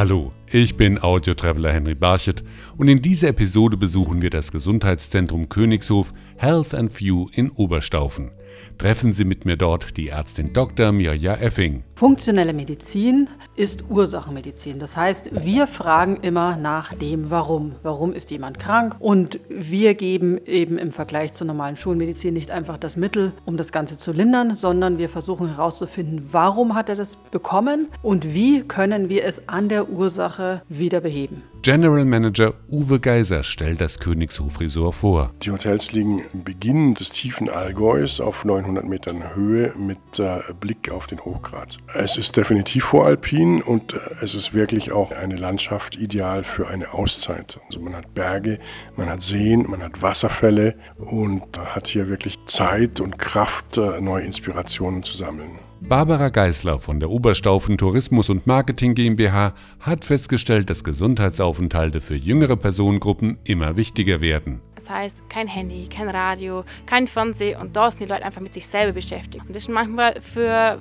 Hallo, 0.00 0.32
ich 0.50 0.78
bin 0.78 0.98
Audio-Traveler 1.02 1.74
Henry 1.74 1.94
Barchet 1.94 2.42
und 2.78 2.88
in 2.88 3.02
dieser 3.02 3.28
Episode 3.28 3.76
besuchen 3.76 4.22
wir 4.22 4.30
das 4.30 4.50
Gesundheitszentrum 4.50 5.50
Königshof 5.50 6.14
Health 6.38 6.72
and 6.72 6.98
View 6.98 7.26
in 7.34 7.50
Oberstaufen. 7.50 8.30
Treffen 8.78 9.12
Sie 9.12 9.24
mit 9.24 9.44
mir 9.44 9.56
dort 9.56 9.96
die 9.96 10.08
Ärztin 10.08 10.52
Dr. 10.52 10.90
Mirja 10.92 11.34
Effing. 11.34 11.84
Funktionelle 11.94 12.54
Medizin 12.54 13.28
ist 13.56 13.84
Ursachenmedizin. 13.90 14.78
Das 14.78 14.96
heißt, 14.96 15.30
wir 15.44 15.66
fragen 15.66 16.16
immer 16.22 16.56
nach 16.56 16.94
dem 16.94 17.30
Warum. 17.30 17.74
Warum 17.82 18.14
ist 18.14 18.30
jemand 18.30 18.58
krank? 18.58 18.96
Und 18.98 19.38
wir 19.50 19.94
geben 19.94 20.38
eben 20.46 20.78
im 20.78 20.92
Vergleich 20.92 21.34
zur 21.34 21.46
normalen 21.46 21.76
Schulmedizin 21.76 22.32
nicht 22.32 22.50
einfach 22.50 22.78
das 22.78 22.96
Mittel, 22.96 23.32
um 23.44 23.58
das 23.58 23.70
Ganze 23.70 23.98
zu 23.98 24.12
lindern, 24.12 24.54
sondern 24.54 24.96
wir 24.96 25.10
versuchen 25.10 25.48
herauszufinden, 25.48 26.28
warum 26.32 26.74
hat 26.74 26.88
er 26.88 26.96
das 26.96 27.16
bekommen 27.16 27.88
und 28.02 28.32
wie 28.32 28.62
können 28.62 29.10
wir 29.10 29.24
es 29.24 29.48
an 29.48 29.68
der 29.68 29.90
Ursache 29.90 30.62
wieder 30.68 31.00
beheben. 31.00 31.42
General 31.62 32.06
Manager 32.06 32.54
Uwe 32.70 33.00
Geiser 33.00 33.42
stellt 33.42 33.82
das 33.82 33.98
Königshof 33.98 34.60
Resort 34.60 34.94
vor. 34.94 35.30
Die 35.42 35.50
Hotels 35.50 35.92
liegen 35.92 36.22
im 36.32 36.42
Beginn 36.42 36.94
des 36.94 37.10
tiefen 37.10 37.50
Allgäus 37.50 38.18
auf 38.18 38.46
900 38.46 38.86
Metern 38.86 39.34
Höhe 39.34 39.74
mit 39.76 39.98
äh, 40.18 40.40
Blick 40.58 40.90
auf 40.90 41.06
den 41.06 41.20
Hochgrat. 41.20 41.76
Es 41.94 42.16
ist 42.16 42.38
definitiv 42.38 42.84
voralpin 42.84 43.60
und 43.60 43.92
äh, 43.92 43.98
es 44.22 44.34
ist 44.34 44.54
wirklich 44.54 44.92
auch 44.92 45.10
eine 45.12 45.36
Landschaft 45.36 45.96
ideal 45.96 46.44
für 46.44 46.66
eine 46.66 46.94
Auszeit. 46.94 47.60
Also 47.66 47.78
man 47.80 47.94
hat 47.94 48.14
Berge, 48.14 48.58
man 48.96 49.10
hat 49.10 49.20
Seen, 49.20 49.68
man 49.68 49.82
hat 49.82 50.00
Wasserfälle 50.00 50.76
und 50.96 51.58
hat 51.58 51.88
hier 51.88 52.08
wirklich 52.08 52.38
Zeit 52.46 53.00
und 53.00 53.18
Kraft, 53.18 53.76
äh, 53.76 54.00
neue 54.00 54.24
Inspirationen 54.24 55.02
zu 55.02 55.14
sammeln. 55.14 55.58
Barbara 55.82 56.28
Geißler 56.28 56.78
von 56.78 57.00
der 57.00 57.08
Oberstaufen 57.08 57.78
Tourismus 57.78 58.28
und 58.28 58.46
Marketing 58.46 58.94
GmbH 58.94 59.54
hat 59.80 60.04
festgestellt, 60.04 60.68
dass 60.68 60.84
Gesundheitsaufenthalte 60.84 62.02
für 62.02 62.16
jüngere 62.16 62.56
Personengruppen 62.56 63.38
immer 63.44 63.78
wichtiger 63.78 64.20
werden. 64.20 64.60
Das 64.74 64.90
heißt, 64.90 65.28
kein 65.30 65.48
Handy, 65.48 65.88
kein 65.88 66.10
Radio, 66.10 66.64
kein 66.84 67.06
Fernsehen 67.06 67.58
und 67.58 67.76
da 67.76 67.90
sind 67.90 68.02
die 68.02 68.12
Leute 68.12 68.26
einfach 68.26 68.42
mit 68.42 68.52
sich 68.52 68.66
selber 68.66 68.92
beschäftigt. 68.92 69.44
Und 69.46 69.56
das 69.56 69.62
ist 69.64 69.70
manchmal 69.70 70.20
für 70.20 70.78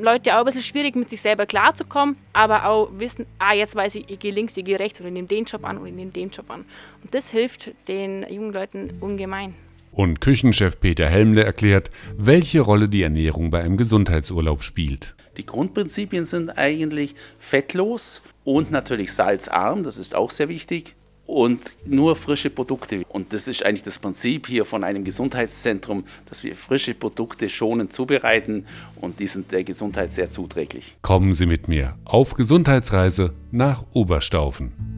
Leute 0.00 0.34
auch 0.34 0.40
ein 0.40 0.44
bisschen 0.44 0.62
schwierig, 0.62 0.94
mit 0.94 1.10
sich 1.10 1.20
selber 1.20 1.46
klarzukommen, 1.46 2.16
aber 2.32 2.66
auch 2.66 2.88
wissen, 2.96 3.26
ah, 3.40 3.52
jetzt 3.52 3.74
weiß 3.74 3.96
ich, 3.96 4.08
ich 4.08 4.18
gehe 4.20 4.32
links, 4.32 4.56
ich 4.56 4.64
gehe 4.64 4.78
rechts 4.78 5.00
oder 5.00 5.08
ich 5.08 5.14
nehme 5.14 5.28
den 5.28 5.44
Job 5.44 5.64
an 5.64 5.78
oder 5.78 5.88
ich 5.88 5.94
nehme 5.94 6.12
den 6.12 6.30
Job 6.30 6.50
an. 6.50 6.64
Und 7.02 7.12
das 7.12 7.30
hilft 7.30 7.72
den 7.88 8.24
jungen 8.30 8.52
Leuten 8.52 8.98
ungemein. 9.00 9.54
Und 9.96 10.20
Küchenchef 10.20 10.78
Peter 10.78 11.08
Helmle 11.08 11.42
erklärt, 11.42 11.88
welche 12.18 12.60
Rolle 12.60 12.86
die 12.86 13.00
Ernährung 13.02 13.48
bei 13.48 13.62
einem 13.62 13.78
Gesundheitsurlaub 13.78 14.62
spielt. 14.62 15.16
Die 15.38 15.46
Grundprinzipien 15.46 16.26
sind 16.26 16.50
eigentlich 16.50 17.14
fettlos 17.38 18.20
und 18.44 18.70
natürlich 18.70 19.14
salzarm, 19.14 19.84
das 19.84 19.96
ist 19.96 20.14
auch 20.14 20.30
sehr 20.30 20.50
wichtig. 20.50 20.94
Und 21.24 21.74
nur 21.86 22.14
frische 22.14 22.50
Produkte. 22.50 23.04
Und 23.08 23.32
das 23.32 23.48
ist 23.48 23.64
eigentlich 23.64 23.82
das 23.82 23.98
Prinzip 23.98 24.46
hier 24.46 24.66
von 24.66 24.84
einem 24.84 25.02
Gesundheitszentrum, 25.02 26.04
dass 26.26 26.44
wir 26.44 26.54
frische 26.54 26.94
Produkte 26.94 27.48
schonend 27.48 27.92
zubereiten 27.92 28.66
und 29.00 29.18
die 29.18 29.26
sind 29.26 29.50
der 29.50 29.64
Gesundheit 29.64 30.12
sehr 30.12 30.28
zuträglich. 30.28 30.94
Kommen 31.00 31.32
Sie 31.32 31.46
mit 31.46 31.68
mir 31.68 31.96
auf 32.04 32.34
Gesundheitsreise 32.34 33.32
nach 33.50 33.82
Oberstaufen. 33.92 34.95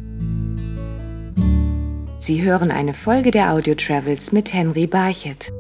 Sie 2.29 2.43
hören 2.43 2.71
eine 2.71 2.93
Folge 2.93 3.31
der 3.31 3.55
Audio 3.55 3.75
Travels 3.75 4.33
mit 4.33 4.53
Henry 4.53 4.87
Barchet. 4.87 5.51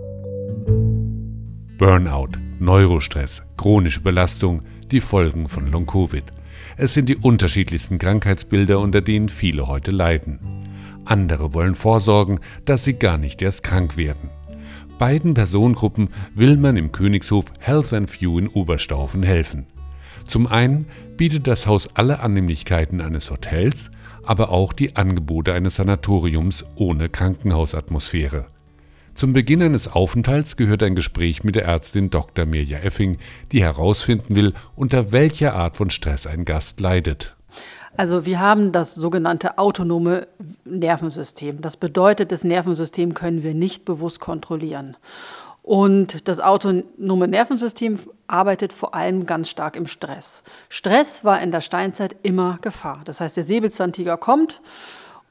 Burnout, 1.78 2.32
Neurostress, 2.58 3.42
chronische 3.56 4.02
Belastung, 4.02 4.60
die 4.90 5.00
Folgen 5.00 5.48
von 5.48 5.72
Long-Covid. 5.72 6.24
Es 6.76 6.92
sind 6.92 7.08
die 7.08 7.16
unterschiedlichsten 7.16 7.96
Krankheitsbilder, 7.96 8.80
unter 8.80 9.00
denen 9.00 9.30
viele 9.30 9.66
heute 9.66 9.92
leiden. 9.92 10.40
Andere 11.06 11.54
wollen 11.54 11.74
vorsorgen, 11.74 12.38
dass 12.66 12.84
sie 12.84 12.98
gar 12.98 13.16
nicht 13.16 13.40
erst 13.40 13.64
krank 13.64 13.96
werden. 13.96 14.28
Beiden 14.98 15.32
Personengruppen 15.32 16.10
will 16.34 16.58
man 16.58 16.76
im 16.76 16.92
Königshof 16.92 17.46
Health 17.60 17.94
and 17.94 18.10
View 18.20 18.38
in 18.38 18.46
Oberstaufen 18.46 19.22
helfen. 19.22 19.64
Zum 20.28 20.46
einen 20.46 20.84
bietet 21.16 21.46
das 21.46 21.66
Haus 21.66 21.88
alle 21.94 22.20
Annehmlichkeiten 22.20 23.00
eines 23.00 23.30
Hotels, 23.30 23.90
aber 24.24 24.50
auch 24.50 24.74
die 24.74 24.94
Angebote 24.94 25.54
eines 25.54 25.76
Sanatoriums 25.76 26.66
ohne 26.76 27.08
Krankenhausatmosphäre. 27.08 28.44
Zum 29.14 29.32
Beginn 29.32 29.62
eines 29.62 29.90
Aufenthalts 29.90 30.58
gehört 30.58 30.82
ein 30.82 30.94
Gespräch 30.94 31.44
mit 31.44 31.54
der 31.54 31.64
Ärztin 31.64 32.10
Dr. 32.10 32.44
Mirja 32.44 32.76
Effing, 32.78 33.16
die 33.52 33.62
herausfinden 33.62 34.36
will, 34.36 34.52
unter 34.76 35.12
welcher 35.12 35.54
Art 35.54 35.78
von 35.78 35.88
Stress 35.88 36.26
ein 36.26 36.44
Gast 36.44 36.78
leidet. 36.78 37.34
Also 37.96 38.26
wir 38.26 38.38
haben 38.38 38.70
das 38.70 38.94
sogenannte 38.94 39.56
autonome 39.56 40.28
Nervensystem. 40.66 41.62
Das 41.62 41.78
bedeutet, 41.78 42.32
das 42.32 42.44
Nervensystem 42.44 43.14
können 43.14 43.42
wir 43.42 43.54
nicht 43.54 43.86
bewusst 43.86 44.20
kontrollieren. 44.20 44.98
Und 45.68 46.26
das 46.28 46.40
autonome 46.40 47.28
Nervensystem 47.28 47.98
arbeitet 48.26 48.72
vor 48.72 48.94
allem 48.94 49.26
ganz 49.26 49.50
stark 49.50 49.76
im 49.76 49.86
Stress. 49.86 50.42
Stress 50.70 51.24
war 51.24 51.42
in 51.42 51.52
der 51.52 51.60
Steinzeit 51.60 52.16
immer 52.22 52.56
Gefahr. 52.62 53.02
Das 53.04 53.20
heißt, 53.20 53.36
der 53.36 53.44
Säbelzahntiger 53.44 54.16
kommt 54.16 54.62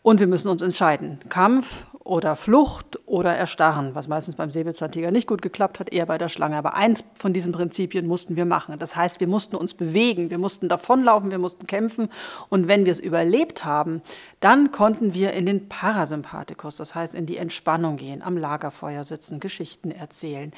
und 0.03 0.19
wir 0.19 0.27
müssen 0.27 0.49
uns 0.49 0.61
entscheiden. 0.61 1.17
Kampf 1.29 1.87
oder 2.07 2.37
Flucht 2.37 2.99
oder 3.05 3.35
Erstarren, 3.35 3.93
was 3.93 4.07
meistens 4.07 4.37
beim 4.37 4.49
Säbelzahntiger 4.49 5.11
nicht 5.11 5.27
gut 5.27 5.41
geklappt 5.41 5.79
hat, 5.79 5.91
eher 5.91 6.05
bei 6.05 6.17
der 6.17 6.29
Schlange. 6.29 6.55
Aber 6.55 6.73
eins 6.73 7.03
von 7.13 7.33
diesen 7.33 7.51
Prinzipien 7.51 8.07
mussten 8.07 8.37
wir 8.37 8.45
machen. 8.45 8.79
Das 8.79 8.95
heißt, 8.95 9.19
wir 9.19 9.27
mussten 9.27 9.57
uns 9.57 9.73
bewegen, 9.73 10.29
wir 10.29 10.37
mussten 10.37 10.69
davonlaufen, 10.69 11.31
wir 11.31 11.37
mussten 11.37 11.67
kämpfen. 11.67 12.09
Und 12.47 12.69
wenn 12.69 12.85
wir 12.85 12.93
es 12.93 12.99
überlebt 12.99 13.65
haben, 13.65 14.01
dann 14.39 14.71
konnten 14.71 15.13
wir 15.13 15.33
in 15.33 15.45
den 15.45 15.67
Parasympathikus, 15.67 16.77
das 16.77 16.95
heißt 16.95 17.13
in 17.13 17.25
die 17.25 17.37
Entspannung 17.37 17.97
gehen, 17.97 18.21
am 18.21 18.37
Lagerfeuer 18.37 19.03
sitzen, 19.03 19.41
Geschichten 19.41 19.91
erzählen, 19.91 20.53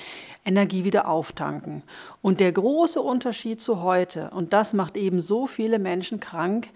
Energie 0.46 0.84
wieder 0.84 1.08
auftanken. 1.08 1.81
Und 2.22 2.40
der 2.40 2.52
große 2.52 3.02
Unterschied 3.02 3.60
zu 3.60 3.81
heute, 3.81 4.30
und 4.36 4.54
das 4.54 4.74
macht 4.74 4.96
eben 4.96 5.20
so 5.20 5.48
viele 5.48 5.80
Menschen 5.80 6.20
krank, 6.20 6.68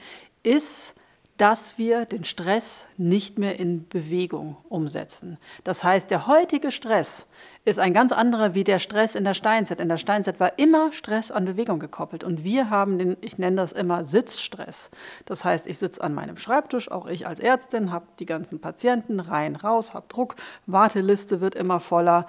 ist, 0.42 0.96
dass 1.38 1.80
wir 1.80 2.06
den 2.06 2.24
Stress 2.24 2.86
nicht 2.98 3.40
mehr 3.40 3.60
in 3.60 3.88
Bewegung 3.88 4.56
umsetzen. 4.70 5.40
Das 5.64 5.84
heißt, 5.84 6.12
der 6.12 6.28
heutige 6.28 6.70
Stress 6.70 7.26
ist 7.66 7.80
ein 7.80 7.94
ganz 7.94 8.12
anderer 8.12 8.54
wie 8.54 8.64
der 8.64 8.78
Stress 8.78 9.16
in 9.16 9.24
der 9.24 9.34
Steinzeit. 9.34 9.80
In 9.80 9.90
der 9.90 9.98
Steinzeit 9.98 10.40
war 10.40 10.60
immer 10.60 10.94
Stress 10.94 11.32
an 11.32 11.46
Bewegung 11.46 11.80
gekoppelt 11.80 12.24
und 12.24 12.44
wir 12.44 12.70
haben 12.70 13.00
den, 13.00 13.18
ich 13.22 13.40
nenne 13.40 13.58
das 13.58 13.72
immer 13.72 14.06
Sitzstress. 14.06 14.92
Das 15.26 15.44
heißt, 15.44 15.66
ich 15.66 15.80
sitze 15.80 16.04
an 16.04 16.14
meinem 16.14 16.38
Schreibtisch, 16.38 16.92
auch 16.92 17.08
ich 17.08 17.26
als 17.26 17.40
Ärztin, 17.40 17.92
habe 17.92 18.06
die 18.20 18.28
ganzen 18.28 18.62
Patienten 18.62 19.20
rein, 19.20 19.56
raus, 19.56 19.96
habe 19.96 20.06
Druck, 20.10 20.36
Warteliste 20.68 21.42
wird 21.42 21.56
immer 21.56 21.80
voller, 21.80 22.28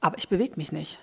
aber 0.00 0.18
ich 0.18 0.28
bewege 0.28 0.54
mich 0.56 0.72
nicht. 0.72 0.98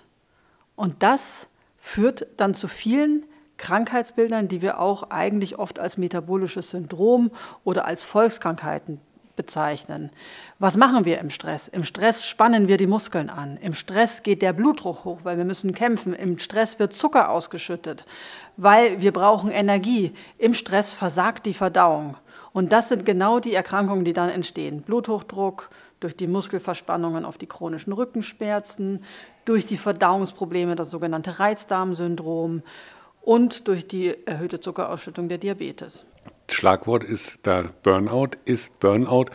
Und 0.76 1.02
das 1.02 1.48
führt 1.78 2.26
dann 2.36 2.54
zu 2.54 2.68
vielen 2.68 3.24
Krankheitsbildern, 3.62 4.48
die 4.48 4.60
wir 4.60 4.80
auch 4.80 5.10
eigentlich 5.10 5.58
oft 5.58 5.78
als 5.78 5.96
metabolisches 5.96 6.70
Syndrom 6.70 7.30
oder 7.62 7.86
als 7.86 8.02
Volkskrankheiten 8.02 9.00
bezeichnen. 9.36 10.10
Was 10.58 10.76
machen 10.76 11.04
wir 11.04 11.20
im 11.20 11.30
Stress? 11.30 11.68
Im 11.68 11.84
Stress 11.84 12.26
spannen 12.26 12.66
wir 12.66 12.76
die 12.76 12.88
Muskeln 12.88 13.30
an. 13.30 13.56
Im 13.58 13.74
Stress 13.74 14.24
geht 14.24 14.42
der 14.42 14.52
Blutdruck 14.52 15.04
hoch, 15.04 15.20
weil 15.22 15.38
wir 15.38 15.44
müssen 15.44 15.74
kämpfen. 15.74 16.12
Im 16.12 16.40
Stress 16.40 16.80
wird 16.80 16.92
Zucker 16.92 17.30
ausgeschüttet, 17.30 18.04
weil 18.56 19.00
wir 19.00 19.12
brauchen 19.12 19.52
Energie. 19.52 20.12
Im 20.38 20.54
Stress 20.54 20.90
versagt 20.90 21.46
die 21.46 21.54
Verdauung. 21.54 22.16
Und 22.52 22.72
das 22.72 22.88
sind 22.88 23.06
genau 23.06 23.38
die 23.38 23.54
Erkrankungen, 23.54 24.04
die 24.04 24.12
dann 24.12 24.28
entstehen. 24.28 24.82
Bluthochdruck, 24.82 25.70
durch 26.00 26.16
die 26.16 26.26
Muskelverspannungen 26.26 27.24
auf 27.24 27.38
die 27.38 27.46
chronischen 27.46 27.92
Rückenschmerzen, 27.92 29.04
durch 29.44 29.66
die 29.66 29.76
Verdauungsprobleme, 29.76 30.74
das 30.74 30.90
sogenannte 30.90 31.38
Reizdarmsyndrom 31.38 32.62
und 33.22 33.68
durch 33.68 33.86
die 33.86 34.14
erhöhte 34.26 34.60
Zuckerausschüttung 34.60 35.28
der 35.28 35.38
Diabetes. 35.38 36.04
Schlagwort 36.50 37.04
ist 37.04 37.38
da 37.44 37.70
Burnout. 37.82 38.30
Ist 38.44 38.78
Burnout 38.80 39.26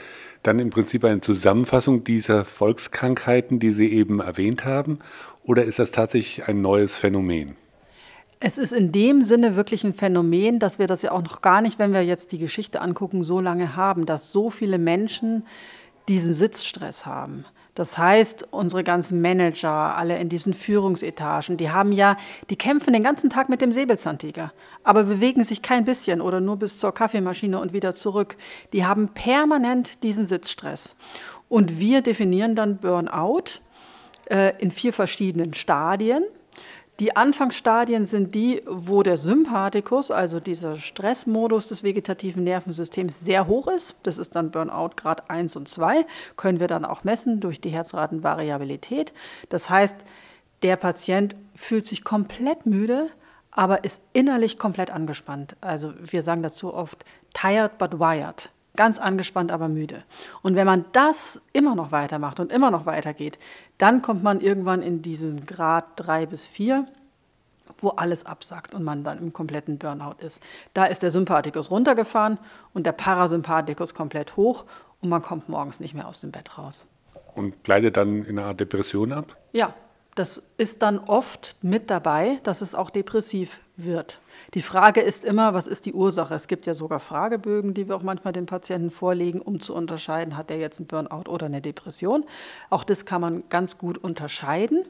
dann 0.44 0.60
im 0.60 0.70
Prinzip 0.70 1.04
eine 1.04 1.22
Zusammenfassung 1.22 2.04
dieser 2.04 2.46
Volkskrankheiten, 2.46 3.60
die 3.60 3.72
Sie 3.72 3.92
eben 3.92 4.20
erwähnt 4.20 4.66
haben? 4.66 5.00
Oder 5.44 5.64
ist 5.64 5.80
das 5.80 5.92
tatsächlich 5.92 6.48
ein 6.48 6.62
neues 6.62 6.98
Phänomen? 6.98 7.56
Es 8.40 8.60
ist 8.60 8.72
in 8.72 8.92
dem 8.92 9.24
Sinne 9.24 9.56
wirklich 9.56 9.84
ein 9.84 9.94
Phänomen, 9.94 10.60
dass 10.60 10.78
wir 10.78 10.86
das 10.86 11.02
ja 11.02 11.12
auch 11.12 11.24
noch 11.24 11.42
gar 11.42 11.62
nicht, 11.62 11.80
wenn 11.80 11.92
wir 11.92 12.04
jetzt 12.04 12.32
die 12.32 12.38
Geschichte 12.38 12.82
angucken, 12.82 13.24
so 13.24 13.40
lange 13.40 13.76
haben, 13.76 14.06
dass 14.06 14.32
so 14.32 14.52
viele 14.52 14.78
Menschen 14.78 15.44
diesen 16.08 16.36
Sitzstress 16.36 17.06
haben. 17.06 17.46
Das 17.78 17.96
heißt, 17.96 18.48
unsere 18.50 18.84
ganzen 18.84 19.22
Manager, 19.22 19.96
alle 19.96 20.18
in 20.18 20.30
diesen 20.30 20.56
Führungsetagen, 20.56 21.58
die 21.58 21.70
haben 21.70 21.92
ja, 21.92 22.18
die 22.50 22.56
kämpfen 22.56 22.92
den 22.92 23.04
ganzen 23.04 23.30
Tag 23.30 23.50
mit 23.50 23.62
dem 23.62 23.72
Säbelzahntiger, 23.72 24.52
aber 24.84 25.04
bewegen 25.04 25.44
sich 25.44 25.62
kein 25.62 25.86
bisschen 25.86 26.20
oder 26.20 26.40
nur 26.40 26.58
bis 26.58 26.80
zur 26.80 26.92
Kaffeemaschine 26.92 27.60
und 27.60 27.74
wieder 27.74 27.94
zurück. 27.94 28.36
Die 28.74 28.84
haben 28.84 29.10
permanent 29.10 30.02
diesen 30.02 30.26
Sitzstress. 30.26 30.96
Und 31.50 31.80
wir 31.80 32.02
definieren 32.02 32.56
dann 32.56 32.78
Burnout 32.78 33.62
äh, 34.26 34.54
in 34.58 34.72
vier 34.72 34.92
verschiedenen 34.92 35.54
Stadien. 35.54 36.24
Die 37.00 37.16
Anfangsstadien 37.16 38.08
sind 38.08 38.34
die, 38.34 38.64
wo 38.66 39.04
der 39.04 39.18
Sympathikus, 39.18 40.10
also 40.10 40.40
dieser 40.40 40.78
Stressmodus 40.78 41.68
des 41.68 41.84
vegetativen 41.84 42.44
Nervensystems, 42.44 43.20
sehr 43.20 43.46
hoch 43.46 43.68
ist. 43.68 43.96
Das 44.02 44.18
ist 44.18 44.36
dann 44.36 44.50
Burnout 44.50 44.96
Grad 44.96 45.30
1 45.30 45.56
und 45.58 45.68
2. 45.68 46.08
Können 46.38 46.60
wir 46.60 46.66
dann 46.66 46.86
auch 46.86 47.04
messen 47.04 47.40
durch 47.40 47.62
die 47.62 47.70
Herzratenvariabilität. 47.70 49.14
Das 49.50 49.70
heißt, 49.70 49.96
der 50.64 50.76
Patient 50.76 51.36
fühlt 51.56 51.86
sich 51.86 52.04
komplett 52.04 52.66
müde, 52.66 53.10
aber 53.52 53.84
ist 53.84 54.02
innerlich 54.14 54.58
komplett 54.58 54.90
angespannt. 54.90 55.56
Also 55.62 55.94
wir 56.00 56.24
sagen 56.24 56.42
dazu 56.42 56.74
oft 56.74 57.06
tired 57.36 57.78
but 57.78 58.00
wired. 58.00 58.50
Ganz 58.78 59.00
angespannt, 59.00 59.52
aber 59.52 59.68
müde. 59.68 60.04
Und 60.42 60.56
wenn 60.56 60.66
man 60.66 60.86
das 60.94 61.42
immer 61.52 61.76
noch 61.76 61.92
weitermacht 61.92 62.40
und 62.40 62.54
immer 62.54 62.72
noch 62.72 62.86
weitergeht, 62.86 63.38
dann 63.78 64.02
kommt 64.02 64.24
man 64.24 64.40
irgendwann 64.40 64.82
in 64.82 65.02
diesen 65.02 65.46
Grad 65.46 65.86
3 65.98 66.28
bis 66.28 66.48
4, 66.48 66.88
wo 67.80 67.90
alles 67.90 68.26
absackt 68.26 68.74
und 68.74 68.84
man 68.84 69.04
dann 69.04 69.18
im 69.18 69.34
kompletten 69.34 69.78
Burnout 69.78 70.16
ist. 70.20 70.42
Da 70.74 70.86
ist 70.86 71.04
der 71.04 71.12
Sympathikus 71.12 71.70
runtergefahren 71.70 72.38
und 72.74 72.86
der 72.86 72.94
Parasympathikus 72.94 73.94
komplett 73.94 74.38
hoch 74.38 74.64
und 75.02 75.10
man 75.10 75.22
kommt 75.22 75.50
morgens 75.50 75.80
nicht 75.80 75.94
mehr 75.94 76.08
aus 76.08 76.22
dem 76.22 76.32
Bett 76.32 76.58
raus. 76.58 76.86
Und 77.34 77.64
gleitet 77.64 77.98
dann 77.98 78.24
in 78.24 78.40
eine 78.40 78.48
Art 78.48 78.60
Depression 78.60 79.12
ab? 79.12 79.36
Ja, 79.52 79.74
das 80.18 80.42
ist 80.58 80.82
dann 80.82 81.00
oft 81.00 81.56
mit 81.62 81.90
dabei, 81.90 82.40
dass 82.44 82.62
es 82.62 82.76
auch 82.76 82.90
depressiv 82.90 83.62
wird. 83.76 84.20
Die 84.54 84.62
Frage 84.62 85.02
ist 85.02 85.26
immer, 85.26 85.54
was 85.54 85.68
ist 85.68 85.86
die 85.86 85.94
Ursache? 85.94 86.34
Es 86.34 86.48
gibt 86.48 86.66
ja 86.66 86.74
sogar 86.74 87.00
Fragebögen, 87.00 87.74
die 87.74 87.88
wir 87.88 87.96
auch 87.96 88.02
manchmal 88.02 88.34
den 88.34 88.46
Patienten 88.46 88.90
vorlegen, 88.90 89.40
um 89.40 89.60
zu 89.60 89.76
unterscheiden, 89.76 90.36
hat 90.38 90.50
er 90.50 90.58
jetzt 90.58 90.80
einen 90.80 90.88
Burnout 90.88 91.30
oder 91.30 91.46
eine 91.46 91.62
Depression. 91.62 92.26
Auch 92.70 92.84
das 92.84 93.06
kann 93.06 93.22
man 93.22 93.44
ganz 93.50 93.78
gut 93.78 93.98
unterscheiden. 93.98 94.86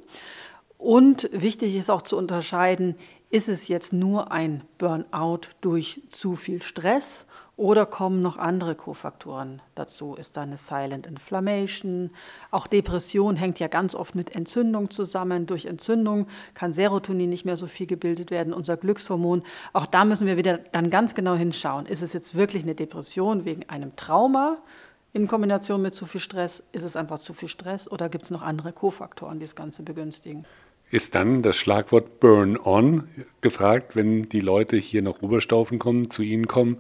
Und 0.78 1.30
wichtig 1.34 1.76
ist 1.76 1.90
auch 1.90 2.04
zu 2.04 2.18
unterscheiden, 2.18 2.96
ist 3.30 3.50
es 3.50 3.68
jetzt 3.68 3.94
nur 3.94 4.32
ein 4.32 4.64
Burnout 4.78 5.42
durch 5.60 6.02
zu 6.10 6.36
viel 6.36 6.62
Stress 6.62 7.26
oder 7.58 7.88
kommen 7.88 8.22
noch 8.22 8.38
andere 8.38 8.76
Kofaktoren 8.76 9.64
dazu? 9.74 10.14
Ist 10.14 10.38
da 10.38 10.42
eine 10.42 10.58
Silent 10.58 11.08
Inflammation? 11.08 12.12
Auch 12.52 12.68
Depression 12.68 13.36
hängt 13.36 13.60
ja 13.60 13.68
ganz 13.68 13.96
oft 13.96 14.14
mit 14.14 14.36
Entzündung 14.36 14.92
zusammen. 14.92 15.48
Durch 15.48 15.66
Entzündung 15.66 16.28
kann 16.54 16.74
Serotonin 16.74 17.30
nicht 17.30 17.46
mehr 17.46 17.58
so 17.58 17.66
viel 17.66 17.88
gebildet 17.88 18.30
werden, 18.30 18.54
unser 18.54 18.78
Glückshormon. 18.78 19.42
Auch 19.74 19.88
da 19.88 20.06
müssen 20.06 20.28
wir 20.28 20.38
wieder 20.38 20.60
dann 20.72 20.92
ganz 20.92 21.16
genau 21.16 21.34
hinschauen. 21.34 21.88
Ist 21.88 22.04
es 22.04 22.14
jetzt 22.14 22.36
wirklich 22.36 22.62
eine 22.62 22.76
Depression 22.76 23.44
wegen 23.44 23.68
einem 23.68 23.96
Trauma? 23.96 24.58
In 25.14 25.28
Kombination 25.28 25.82
mit 25.82 25.96
zu 25.96 26.06
viel 26.06 26.22
Stress, 26.22 26.62
ist 26.74 26.84
es 26.84 26.96
einfach 26.96 27.18
zu 27.18 27.34
viel 27.34 27.50
Stress 27.50 27.90
oder 27.90 28.08
gibt 28.08 28.26
es 28.26 28.32
noch 28.32 28.44
andere 28.44 28.72
Kofaktoren, 28.72 29.40
die 29.40 29.46
das 29.46 29.56
Ganze 29.56 29.82
begünstigen? 29.82 30.46
Ist 30.90 31.16
dann 31.16 31.42
das 31.42 31.58
Schlagwort 31.58 32.22
Burn 32.22 32.58
On 32.58 33.10
gefragt, 33.42 33.98
wenn 33.98 34.30
die 34.30 34.40
Leute 34.40 34.78
hier 34.78 35.02
nach 35.02 35.22
Oberstaufen 35.22 35.80
kommen, 35.80 36.10
zu 36.10 36.22
Ihnen 36.22 36.48
kommen 36.48 36.78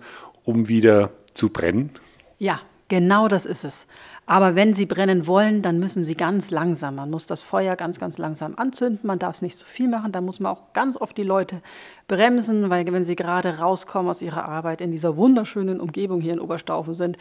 um 0.47 0.67
wieder 0.67 1.11
zu 1.33 1.49
brennen? 1.49 1.91
Ja, 2.39 2.61
genau 2.87 3.27
das 3.27 3.45
ist 3.45 3.63
es. 3.63 3.85
Aber 4.25 4.55
wenn 4.55 4.73
Sie 4.73 4.85
brennen 4.85 5.27
wollen, 5.27 5.61
dann 5.61 5.79
müssen 5.79 6.03
Sie 6.03 6.15
ganz 6.15 6.51
langsam. 6.51 6.95
Man 6.95 7.09
muss 7.09 7.27
das 7.27 7.43
Feuer 7.43 7.75
ganz, 7.75 7.99
ganz 7.99 8.17
langsam 8.17 8.55
anzünden. 8.55 9.05
Man 9.07 9.19
darf 9.19 9.41
nicht 9.41 9.57
so 9.57 9.65
viel 9.65 9.87
machen. 9.87 10.11
Da 10.11 10.21
muss 10.21 10.39
man 10.39 10.51
auch 10.53 10.73
ganz 10.73 10.97
oft 10.97 11.17
die 11.17 11.23
Leute 11.23 11.61
bremsen, 12.07 12.69
weil 12.69 12.85
wenn 12.91 13.03
sie 13.03 13.15
gerade 13.15 13.59
rauskommen 13.59 14.09
aus 14.09 14.21
ihrer 14.21 14.45
Arbeit 14.45 14.81
in 14.81 14.91
dieser 14.91 15.15
wunderschönen 15.17 15.79
Umgebung 15.79 16.21
hier 16.21 16.33
in 16.33 16.39
Oberstaufen 16.39 16.95
sind, 16.95 17.17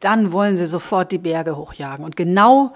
dann 0.00 0.32
wollen 0.32 0.56
sie 0.56 0.66
sofort 0.66 1.12
die 1.12 1.18
Berge 1.18 1.56
hochjagen. 1.56 2.04
Und 2.04 2.16
genau 2.16 2.72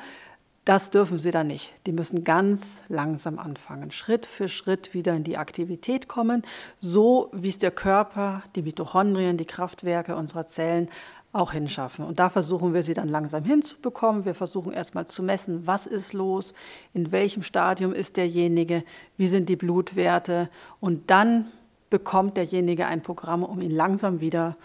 das 0.64 0.90
dürfen 0.90 1.18
sie 1.18 1.32
dann 1.32 1.48
nicht. 1.48 1.72
Die 1.86 1.92
müssen 1.92 2.22
ganz 2.22 2.82
langsam 2.88 3.38
anfangen, 3.38 3.90
Schritt 3.90 4.26
für 4.26 4.48
Schritt 4.48 4.94
wieder 4.94 5.14
in 5.14 5.24
die 5.24 5.36
Aktivität 5.36 6.06
kommen, 6.06 6.42
so 6.80 7.30
wie 7.32 7.48
es 7.48 7.58
der 7.58 7.72
Körper, 7.72 8.42
die 8.54 8.62
Mitochondrien, 8.62 9.36
die 9.36 9.44
Kraftwerke 9.44 10.14
unserer 10.14 10.46
Zellen 10.46 10.88
auch 11.32 11.52
hinschaffen. 11.52 12.04
Und 12.04 12.18
da 12.18 12.28
versuchen 12.28 12.74
wir 12.74 12.82
sie 12.82 12.94
dann 12.94 13.08
langsam 13.08 13.44
hinzubekommen. 13.44 14.24
Wir 14.24 14.34
versuchen 14.34 14.72
erstmal 14.72 15.06
zu 15.06 15.22
messen, 15.22 15.66
was 15.66 15.86
ist 15.86 16.12
los, 16.12 16.52
in 16.92 17.10
welchem 17.10 17.42
Stadium 17.42 17.92
ist 17.92 18.16
derjenige, 18.16 18.84
wie 19.16 19.28
sind 19.28 19.48
die 19.48 19.56
Blutwerte. 19.56 20.50
Und 20.78 21.10
dann 21.10 21.46
bekommt 21.90 22.36
derjenige 22.36 22.86
ein 22.86 23.02
Programm, 23.02 23.42
um 23.42 23.60
ihn 23.60 23.70
langsam 23.70 24.20
wieder 24.20 24.56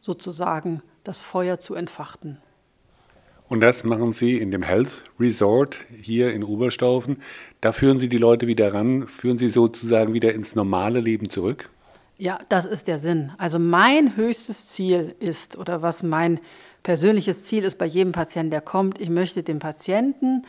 sozusagen 0.00 0.82
das 1.02 1.20
Feuer 1.20 1.58
zu 1.58 1.74
entfachen. 1.74 2.38
Und 3.52 3.60
das 3.60 3.84
machen 3.84 4.12
Sie 4.12 4.38
in 4.38 4.50
dem 4.50 4.62
Health 4.62 5.04
Resort 5.20 5.76
hier 6.00 6.32
in 6.32 6.42
Oberstaufen. 6.42 7.18
Da 7.60 7.72
führen 7.72 7.98
Sie 7.98 8.08
die 8.08 8.16
Leute 8.16 8.46
wieder 8.46 8.72
ran, 8.72 9.06
führen 9.06 9.36
Sie 9.36 9.50
sozusagen 9.50 10.14
wieder 10.14 10.32
ins 10.32 10.54
normale 10.54 11.00
Leben 11.00 11.28
zurück? 11.28 11.68
Ja, 12.16 12.38
das 12.48 12.64
ist 12.64 12.88
der 12.88 12.98
Sinn. 12.98 13.30
Also 13.36 13.58
mein 13.58 14.16
höchstes 14.16 14.68
Ziel 14.68 15.14
ist, 15.20 15.58
oder 15.58 15.82
was 15.82 16.02
mein 16.02 16.40
persönliches 16.82 17.44
Ziel 17.44 17.64
ist 17.64 17.76
bei 17.76 17.84
jedem 17.84 18.12
Patienten, 18.12 18.52
der 18.52 18.62
kommt, 18.62 18.98
ich 18.98 19.10
möchte 19.10 19.42
dem 19.42 19.58
Patienten 19.58 20.46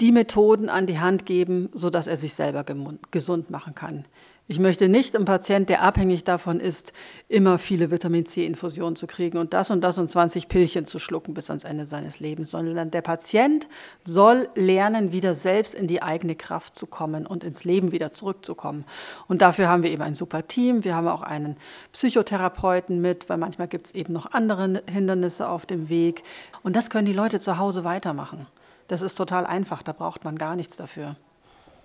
die 0.00 0.10
Methoden 0.10 0.70
an 0.70 0.86
die 0.86 1.00
Hand 1.00 1.26
geben, 1.26 1.68
sodass 1.74 2.06
er 2.06 2.16
sich 2.16 2.32
selber 2.32 2.64
gesund 3.10 3.50
machen 3.50 3.74
kann. 3.74 4.06
Ich 4.50 4.58
möchte 4.58 4.88
nicht 4.88 5.14
einen 5.14 5.26
Patient, 5.26 5.68
der 5.68 5.80
abhängig 5.82 6.24
davon 6.24 6.58
ist, 6.58 6.92
immer 7.28 7.56
viele 7.56 7.92
Vitamin 7.92 8.26
C-Infusionen 8.26 8.96
zu 8.96 9.06
kriegen 9.06 9.38
und 9.38 9.54
das 9.54 9.70
und 9.70 9.80
das 9.80 9.96
und 9.96 10.10
20 10.10 10.48
Pillchen 10.48 10.86
zu 10.86 10.98
schlucken 10.98 11.34
bis 11.34 11.50
ans 11.50 11.62
Ende 11.62 11.86
seines 11.86 12.18
Lebens, 12.18 12.50
sondern 12.50 12.90
der 12.90 13.00
Patient 13.00 13.68
soll 14.02 14.48
lernen, 14.56 15.12
wieder 15.12 15.34
selbst 15.34 15.72
in 15.72 15.86
die 15.86 16.02
eigene 16.02 16.34
Kraft 16.34 16.76
zu 16.76 16.88
kommen 16.88 17.28
und 17.28 17.44
ins 17.44 17.62
Leben 17.62 17.92
wieder 17.92 18.10
zurückzukommen. 18.10 18.86
Und 19.28 19.40
dafür 19.40 19.68
haben 19.68 19.84
wir 19.84 19.92
eben 19.92 20.02
ein 20.02 20.16
super 20.16 20.48
Team. 20.48 20.82
Wir 20.82 20.96
haben 20.96 21.06
auch 21.06 21.22
einen 21.22 21.56
Psychotherapeuten 21.92 23.00
mit, 23.00 23.28
weil 23.28 23.38
manchmal 23.38 23.68
gibt 23.68 23.86
es 23.86 23.94
eben 23.94 24.12
noch 24.12 24.32
andere 24.32 24.82
Hindernisse 24.90 25.48
auf 25.48 25.64
dem 25.64 25.88
Weg. 25.88 26.24
Und 26.64 26.74
das 26.74 26.90
können 26.90 27.06
die 27.06 27.12
Leute 27.12 27.38
zu 27.38 27.58
Hause 27.58 27.84
weitermachen. 27.84 28.48
Das 28.88 29.00
ist 29.00 29.14
total 29.14 29.46
einfach, 29.46 29.84
da 29.84 29.92
braucht 29.92 30.24
man 30.24 30.36
gar 30.36 30.56
nichts 30.56 30.76
dafür. 30.76 31.14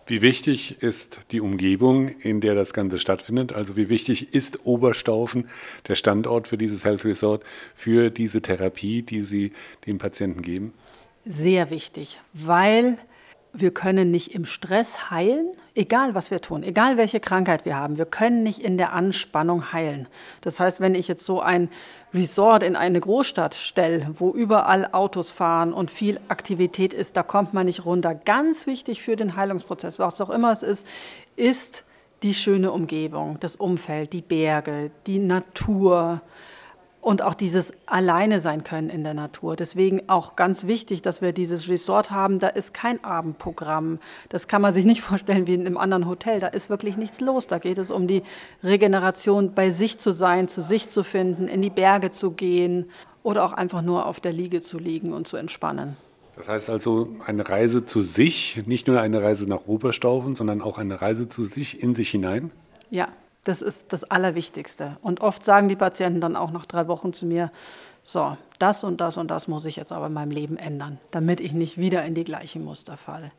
Wie 0.08 0.22
wichtig 0.22 0.84
ist 0.84 1.20
die 1.32 1.42
Umgebung, 1.42 2.10
in 2.10 2.40
der 2.40 2.54
das 2.54 2.74
Ganze 2.74 3.00
stattfindet? 3.00 3.54
Also 3.54 3.76
wie 3.76 3.90
wichtig 3.90 4.36
ist 4.36 4.64
Oberstaufen, 4.64 5.50
der 5.88 5.96
Standort 5.96 6.48
für 6.48 6.58
dieses 6.58 6.86
Health 6.86 7.06
Resort, 7.06 7.44
für 7.74 8.12
diese 8.12 8.42
Therapie, 8.42 9.02
die 9.02 9.24
Sie 9.24 9.52
dem 9.88 9.98
Patienten 9.98 10.44
geben? 10.44 10.74
Sehr 11.26 11.72
wichtig, 11.72 12.20
weil 12.34 13.00
wir 13.60 13.72
können 13.72 14.12
nicht 14.12 14.34
im 14.34 14.46
Stress 14.46 15.10
heilen, 15.10 15.48
egal 15.76 16.16
was 16.16 16.32
wir 16.32 16.42
tun, 16.42 16.64
egal 16.64 16.98
welche 16.98 17.20
Krankheit 17.20 17.66
wir 17.66 17.78
haben. 17.78 17.98
Wir 17.98 18.06
können 18.06 18.44
nicht 18.44 18.60
in 18.60 18.78
der 18.78 18.94
Anspannung 18.94 19.72
heilen. 19.72 20.08
Das 20.42 20.60
heißt, 20.60 20.80
wenn 20.80 20.96
ich 20.96 21.08
jetzt 21.08 21.26
so 21.26 21.42
ein 21.42 21.70
Resort 22.14 22.64
in 22.64 22.76
eine 22.76 23.00
Großstadt 23.00 23.56
stelle, 23.56 24.08
wo 24.18 24.32
überall 24.32 24.90
Autos 24.92 25.32
fahren 25.32 25.74
und 25.74 25.92
viel 25.92 26.20
Aktivität 26.28 26.94
ist, 26.94 27.18
da 27.18 27.24
kommt 27.24 27.54
man 27.54 27.66
nicht 27.66 27.86
runter. 27.86 28.16
Ganz 28.16 28.68
wichtig 28.68 29.02
für 29.02 29.16
den 29.16 29.36
Heilungsprozess, 29.36 30.00
was 30.00 30.22
auch 30.22 30.30
immer 30.30 30.52
es 30.52 30.64
ist, 30.64 30.88
ist 31.36 31.84
die 32.24 32.34
schöne 32.34 32.72
Umgebung, 32.72 33.38
das 33.40 33.56
Umfeld, 33.56 34.14
die 34.14 34.22
Berge, 34.22 34.92
die 35.06 35.20
Natur, 35.20 36.22
und 37.06 37.22
auch 37.22 37.36
dieses 37.36 37.72
Alleine 37.86 38.40
sein 38.40 38.64
können 38.64 38.90
in 38.90 39.04
der 39.04 39.14
Natur. 39.14 39.56
Deswegen 39.56 40.10
auch 40.10 40.36
ganz 40.36 40.66
wichtig, 40.66 41.04
dass 41.04 41.22
wir 41.22 41.34
dieses 41.34 41.70
Resort 41.70 42.10
haben. 42.10 42.40
Da 42.40 42.48
ist 42.48 42.74
kein 42.74 43.04
Abendprogramm. 43.04 44.00
Das 44.30 44.48
kann 44.48 44.60
man 44.64 44.74
sich 44.74 44.86
nicht 44.86 45.02
vorstellen 45.04 45.46
wie 45.46 45.54
in 45.54 45.68
einem 45.68 45.78
anderen 45.78 46.08
Hotel. 46.08 46.40
Da 46.40 46.48
ist 46.48 46.72
wirklich 46.72 46.98
nichts 46.98 47.22
los. 47.22 47.46
Da 47.46 47.60
geht 47.60 47.78
es 47.78 47.92
um 47.92 48.08
die 48.08 48.24
Regeneration, 48.64 49.54
bei 49.54 49.70
sich 49.70 50.00
zu 50.00 50.12
sein, 50.12 50.48
zu 50.48 50.64
sich 50.64 50.90
zu 50.90 51.04
finden, 51.04 51.48
in 51.48 51.62
die 51.62 51.70
Berge 51.70 52.10
zu 52.10 52.32
gehen 52.32 52.90
oder 53.22 53.46
auch 53.46 53.54
einfach 53.54 53.84
nur 53.84 54.08
auf 54.08 54.20
der 54.20 54.34
Liege 54.34 54.62
zu 54.62 54.80
liegen 54.80 55.14
und 55.14 55.28
zu 55.28 55.38
entspannen. 55.38 55.98
Das 56.36 56.50
heißt 56.50 56.72
also 56.72 57.10
eine 57.28 57.48
Reise 57.48 57.86
zu 57.86 58.02
sich, 58.02 58.64
nicht 58.66 58.88
nur 58.88 59.00
eine 59.00 59.22
Reise 59.22 59.46
nach 59.46 59.68
Oberstaufen, 59.68 60.34
sondern 60.34 60.60
auch 60.60 60.80
eine 60.80 61.04
Reise 61.04 61.28
zu 61.28 61.46
sich, 61.46 61.84
in 61.84 61.94
sich 61.94 62.10
hinein? 62.10 62.50
Ja, 62.90 63.10
das 63.46 63.62
ist 63.62 63.94
das 63.94 64.04
Allerwichtigste. 64.04 64.98
Und 65.02 65.22
oft 65.22 65.44
sagen 65.46 65.70
die 65.70 65.76
Patienten 65.76 66.20
dann 66.20 66.36
auch 66.36 66.52
nach 66.52 66.66
drei 66.66 66.88
Wochen 66.88 67.14
zu 67.14 67.26
mir, 67.26 67.52
so, 68.04 68.38
das 68.60 68.84
und 68.84 69.02
das 69.02 69.18
und 69.18 69.32
das 69.32 69.48
muss 69.48 69.66
ich 69.66 69.78
jetzt 69.78 69.92
aber 69.92 70.08
in 70.08 70.14
meinem 70.14 70.32
Leben 70.32 70.58
ändern, 70.58 71.00
damit 71.12 71.40
ich 71.40 71.54
nicht 71.54 71.78
wieder 71.78 72.04
in 72.06 72.14
die 72.14 72.24
gleichen 72.24 72.64
Muster 72.64 72.98
falle. 72.98 73.32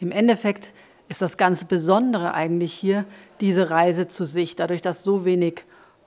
Im 0.00 0.10
Endeffekt 0.10 0.72
ist 1.08 1.22
das 1.22 1.36
ganz 1.36 1.64
Besondere 1.64 2.34
eigentlich 2.34 2.72
hier 2.72 3.04
diese 3.40 3.70
Reise 3.70 4.08
zu 4.08 4.24
sich. 4.24 4.56
Dadurch, 4.56 4.82
dass 4.82 5.04
so 5.04 5.24
wenig 5.24 5.64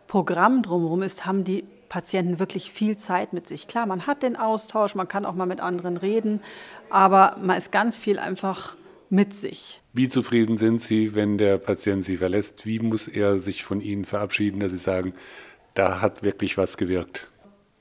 Programm 0.07 0.61
drumherum 0.61 1.03
ist, 1.03 1.25
haben 1.25 1.43
die 1.43 1.63
Patienten 1.89 2.39
wirklich 2.39 2.71
viel 2.71 2.97
Zeit 2.97 3.33
mit 3.33 3.47
sich. 3.47 3.67
Klar, 3.67 3.85
man 3.85 4.07
hat 4.07 4.23
den 4.23 4.35
Austausch, 4.35 4.95
man 4.95 5.07
kann 5.07 5.25
auch 5.25 5.33
mal 5.33 5.45
mit 5.45 5.59
anderen 5.59 5.97
reden, 5.97 6.41
aber 6.89 7.35
man 7.41 7.57
ist 7.57 7.71
ganz 7.71 7.97
viel 7.97 8.19
einfach 8.19 8.75
mit 9.11 9.33
sich. 9.33 9.81
Wie 9.93 10.07
zufrieden 10.07 10.57
sind 10.57 10.79
Sie, 10.79 11.13
wenn 11.13 11.37
der 11.37 11.57
Patient 11.57 12.03
Sie 12.03 12.17
verlässt? 12.17 12.65
Wie 12.65 12.79
muss 12.79 13.07
er 13.07 13.39
sich 13.39 13.63
von 13.63 13.81
Ihnen 13.81 14.05
verabschieden, 14.05 14.59
dass 14.59 14.71
Sie 14.71 14.77
sagen, 14.77 15.13
da 15.73 16.01
hat 16.01 16.23
wirklich 16.23 16.57
was 16.57 16.77
gewirkt? 16.77 17.27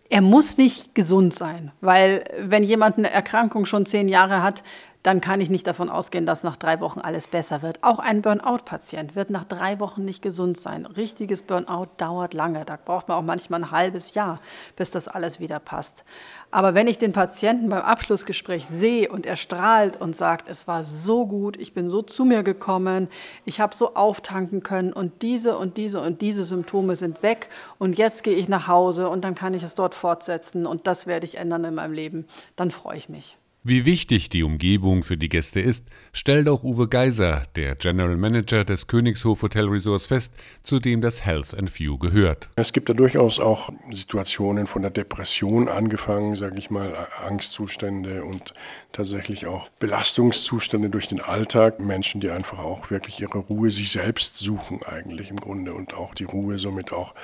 Er 0.09 0.23
muss 0.23 0.57
nicht 0.57 0.95
gesund 0.95 1.33
sein, 1.35 1.71
weil 1.81 2.25
wenn 2.41 2.65
jemand 2.65 2.99
eine 2.99 3.11
Erkrankung 3.11 3.65
schon 3.65 3.87
zehn 3.87 4.09
Jahre 4.09 4.43
hat, 4.43 4.65
dann 5.03 5.23
kann 5.23 5.41
ich 5.41 5.49
nicht 5.49 5.67
davon 5.67 5.89
ausgehen, 5.89 6.27
dass 6.27 6.45
nach 6.45 6.57
drei 6.57 6.81
Wochen 6.81 7.01
alles 7.01 7.27
besser 7.27 7.63
wird. 7.63 7.83
Auch 7.83 7.99
ein 7.99 8.21
Burnout-Patient 8.21 9.17
wird 9.17 9.31
nach 9.31 9.45
drei 9.45 9.81
Wochen 9.81 10.05
nicht 10.05 10.21
gesund 10.21 10.59
sein. 10.59 10.85
Richtiges 10.85 11.41
Burnout 11.41 11.87
dauert 11.97 12.35
lange. 12.35 12.67
Da 12.67 12.77
braucht 12.77 13.09
man 13.09 13.17
auch 13.17 13.23
manchmal 13.23 13.63
ein 13.63 13.71
halbes 13.71 14.13
Jahr, 14.13 14.41
bis 14.77 14.91
das 14.91 15.09
alles 15.09 15.41
wieder 15.41 15.59
passt. 15.59 16.05
Aber 16.51 16.75
wenn 16.75 16.87
ich 16.87 16.99
den 16.99 17.13
Patienten 17.13 17.71
beim 17.71 17.81
Abschlussgespräch 17.81 18.67
sehe 18.67 19.09
und 19.11 19.25
er 19.25 19.37
strahlt 19.37 19.99
und 19.99 20.17
sagt, 20.17 20.51
es 20.51 20.69
war 20.69 20.85
so 20.85 21.27
gut, 21.27 21.57
ich 21.57 21.73
bin 21.73 21.89
so 21.89 22.03
zu 22.03 22.27
mir 22.27 22.43
gekommen, 22.43 23.09
ich 23.47 23.61
habe 23.61 23.75
so 23.75 23.95
auftanken 23.95 24.63
können 24.63 24.93
und 24.93 25.23
diese 25.23 25.57
und 25.57 25.79
diese 25.79 26.01
und 26.01 26.21
diese 26.21 26.45
Symptome 26.45 26.97
sind 26.97 27.23
weg 27.23 27.49
und 27.79 27.97
jetzt 27.97 28.23
gehe 28.23 28.35
ich 28.35 28.49
nach 28.49 28.67
Hause 28.67 29.09
und 29.09 29.25
dann 29.25 29.35
kann 29.35 29.55
ich 29.55 29.63
es 29.63 29.75
dort 29.75 29.95
fortsetzen 29.95 30.67
und 30.67 30.87
das 30.87 31.07
werde 31.07 31.25
ich 31.25 31.37
ändern 31.39 31.65
in 31.65 31.75
meinem 31.75 31.93
Leben, 31.93 32.27
dann 32.57 32.71
freue 32.71 32.97
ich 32.97 33.09
mich. 33.09 33.40
Wie 33.63 33.85
wichtig 33.85 34.31
die 34.31 34.43
Umgebung 34.43 35.03
für 35.03 35.19
die 35.19 35.29
Gäste 35.29 35.61
ist, 35.61 35.85
stellt 36.15 36.49
auch 36.49 36.65
Uwe 36.65 36.89
Geiser, 36.89 37.43
der 37.57 37.75
General 37.75 38.17
Manager 38.17 38.65
des 38.65 38.87
Königshof 38.87 39.43
Hotel 39.43 39.67
Resorts 39.67 40.07
fest, 40.07 40.35
zu 40.63 40.81
dem 40.81 41.03
das 41.03 41.27
Health 41.27 41.55
and 41.59 41.79
View 41.79 41.99
gehört. 41.99 42.49
Es 42.57 42.73
gibt 42.73 42.89
da 42.89 42.95
durchaus 42.95 43.39
auch 43.39 43.71
Situationen 43.91 44.67
von 44.67 44.81
der 44.81 44.91
Depression 44.91 45.69
angefangen, 45.69 46.37
sage 46.37 46.59
ich 46.59 46.71
mal, 46.71 47.07
Angstzustände 47.23 48.25
und 48.25 48.55
tatsächlich 48.93 49.47
auch 49.47 49.69
Belastungszustände 49.79 50.89
durch 50.89 51.09
den 51.09 51.21
Alltag. 51.21 51.81
Menschen, 51.81 52.23
die 52.23 52.31
einfach 52.31 52.61
auch 52.61 52.91
wirklich 52.91 53.21
ihre 53.21 53.39
Ruhe 53.39 53.71
sich 53.71 53.93
selbst 53.93 54.39
suchen 54.39 54.83
eigentlich 54.85 55.29
im 55.29 55.37
Grunde 55.37 55.75
und 55.75 55.93
auch 55.93 56.15
die 56.15 56.25
Ruhe 56.25 56.57
somit 56.57 56.95
auch 56.95 57.15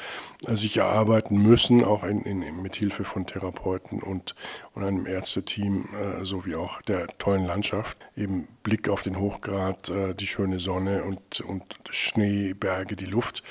äh, 0.47 0.55
sich 0.55 0.76
erarbeiten 0.76 1.43
müssen, 1.43 1.83
auch 1.83 2.05
in, 2.05 2.25
in, 2.25 2.61
mit 2.61 2.76
Hilfe 2.76 3.05
von 3.05 3.26
Therapeuten 3.26 4.02
und, 4.02 4.35
und 4.75 4.85
einem 4.85 5.07
Ärzteteam. 5.07 5.88
Äh, 5.95 6.25
sowie 6.26 6.54
auch 6.54 6.83
der 6.83 7.06
tollen 7.18 7.47
Landschaft. 7.47 7.99
Eben 8.16 8.49
Blick 8.62 8.88
auf 8.88 9.02
den 9.02 9.18
Hochgrat, 9.18 9.88
äh, 9.88 10.14
die 10.14 10.26
schöne 10.26 10.61
Sonne 10.61 11.04
und, 11.04 11.40
und 11.40 11.62
Schnee, 11.90 12.52
Berge, 12.52 12.97
die 12.97 13.06
Luft. 13.06 13.42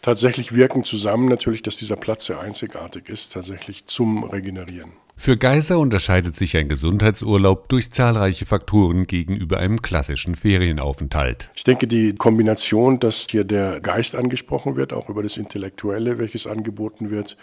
Tatsächlich 0.00 0.54
wirken 0.54 0.84
zusammen 0.84 1.28
natürlich, 1.28 1.62
dass 1.62 1.76
dieser 1.76 1.96
Platz 1.96 2.26
sehr 2.26 2.40
einzigartig 2.40 3.08
ist, 3.08 3.32
tatsächlich 3.32 3.86
zum 3.86 4.24
Regenerieren. 4.24 4.92
Für 5.18 5.38
Geiser 5.38 5.78
unterscheidet 5.78 6.36
sich 6.36 6.56
ein 6.58 6.68
Gesundheitsurlaub 6.68 7.70
durch 7.70 7.90
zahlreiche 7.90 8.44
Faktoren 8.44 9.06
gegenüber 9.06 9.58
einem 9.58 9.80
klassischen 9.80 10.34
Ferienaufenthalt. 10.34 11.50
Ich 11.54 11.64
denke, 11.64 11.86
die 11.86 12.14
Kombination, 12.14 13.00
dass 13.00 13.26
hier 13.30 13.44
der 13.44 13.80
Geist 13.80 14.14
angesprochen 14.14 14.76
wird, 14.76 14.92
auch 14.92 15.08
über 15.08 15.22
das 15.22 15.38
Intellektuelle, 15.38 16.18
welches 16.18 16.46
angeboten 16.46 17.10
wird, 17.10 17.38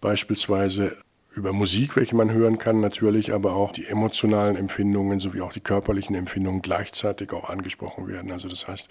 beispielsweise 0.00 0.96
über 1.34 1.52
Musik, 1.52 1.96
welche 1.96 2.14
man 2.14 2.32
hören 2.32 2.58
kann, 2.58 2.80
natürlich, 2.80 3.32
aber 3.32 3.54
auch 3.54 3.72
die 3.72 3.86
emotionalen 3.86 4.56
Empfindungen 4.56 5.20
sowie 5.20 5.40
auch 5.40 5.52
die 5.52 5.60
körperlichen 5.60 6.14
Empfindungen 6.14 6.62
gleichzeitig 6.62 7.32
auch 7.32 7.48
angesprochen 7.48 8.06
werden. 8.08 8.30
Also 8.32 8.48
das 8.48 8.68
heißt, 8.68 8.90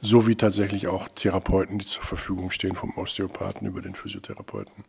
so 0.00 0.26
wie 0.26 0.36
tatsächlich 0.36 0.86
auch 0.86 1.08
Therapeuten, 1.08 1.78
die 1.78 1.86
zur 1.86 2.04
Verfügung 2.04 2.50
stehen, 2.50 2.76
vom 2.76 2.96
Osteopathen 2.96 3.66
über 3.66 3.82
den 3.82 3.94
Physiotherapeuten. 3.94 4.84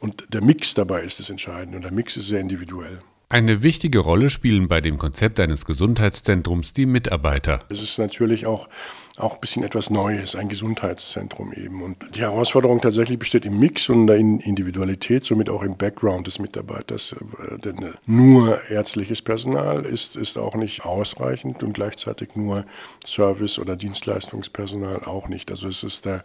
Und 0.00 0.26
der 0.34 0.42
Mix 0.42 0.74
dabei 0.74 1.02
ist 1.02 1.20
das 1.20 1.30
Entscheidende 1.30 1.76
und 1.76 1.82
der 1.82 1.92
Mix 1.92 2.16
ist 2.16 2.26
sehr 2.26 2.40
individuell. 2.40 3.00
Eine 3.32 3.62
wichtige 3.62 4.00
Rolle 4.00 4.28
spielen 4.28 4.66
bei 4.66 4.80
dem 4.80 4.98
Konzept 4.98 5.38
eines 5.38 5.64
Gesundheitszentrums 5.64 6.72
die 6.72 6.84
Mitarbeiter. 6.84 7.60
Es 7.68 7.80
ist 7.80 7.96
natürlich 7.98 8.44
auch, 8.44 8.68
auch 9.20 9.34
ein 9.34 9.40
bisschen 9.40 9.62
etwas 9.62 9.90
Neues, 9.90 10.34
ein 10.34 10.48
Gesundheitszentrum 10.48 11.52
eben. 11.52 11.82
Und 11.82 11.96
die 12.16 12.20
Herausforderung 12.20 12.80
tatsächlich 12.80 13.18
besteht 13.18 13.44
im 13.44 13.58
Mix 13.58 13.88
und 13.88 14.00
in 14.00 14.06
der 14.06 14.16
Individualität, 14.16 15.24
somit 15.24 15.48
auch 15.48 15.62
im 15.62 15.76
Background 15.76 16.26
des 16.26 16.38
Mitarbeiters. 16.38 17.14
Denn 17.64 17.94
nur 18.06 18.60
ärztliches 18.70 19.22
Personal 19.22 19.84
ist, 19.84 20.16
ist 20.16 20.38
auch 20.38 20.54
nicht 20.54 20.84
ausreichend 20.84 21.62
und 21.62 21.72
gleichzeitig 21.72 22.36
nur 22.36 22.64
Service- 23.04 23.58
oder 23.58 23.76
Dienstleistungspersonal 23.76 25.04
auch 25.04 25.28
nicht. 25.28 25.50
Also 25.50 25.68
es 25.68 25.82
ist 25.82 26.04
der 26.04 26.24